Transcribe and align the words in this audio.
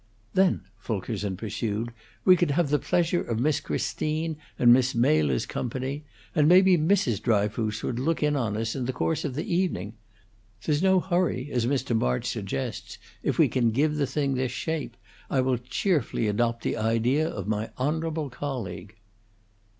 "Then," 0.33 0.63
Fulkerson 0.79 1.37
pursued, 1.37 1.93
"we 2.25 2.35
could 2.35 2.49
have 2.49 2.71
the 2.71 2.79
pleasure 2.79 3.21
of 3.21 3.39
Miss 3.39 3.59
Christine 3.59 4.35
and 4.57 4.73
Miss 4.73 4.95
Mela's 4.95 5.45
company; 5.45 6.05
and 6.33 6.47
maybe 6.47 6.75
Mrs. 6.75 7.21
Dryfoos 7.21 7.83
would 7.83 7.99
look 7.99 8.23
in 8.23 8.35
on 8.35 8.57
us 8.57 8.75
in 8.75 8.85
the 8.85 8.93
course 8.93 9.23
of 9.25 9.35
the 9.35 9.45
evening. 9.45 9.93
There's 10.65 10.81
no 10.81 10.99
hurry, 11.01 11.51
as 11.51 11.67
Mr. 11.67 11.95
March 11.95 12.25
suggests, 12.25 12.97
if 13.21 13.37
we 13.37 13.47
can 13.47 13.69
give 13.69 13.97
the 13.97 14.07
thing 14.07 14.33
this 14.33 14.51
shape. 14.51 14.97
I 15.29 15.39
will 15.41 15.59
cheerfully 15.59 16.27
adopt 16.27 16.63
the 16.63 16.77
idea 16.77 17.29
of 17.29 17.47
my 17.47 17.69
honorable 17.77 18.31
colleague." 18.31 18.95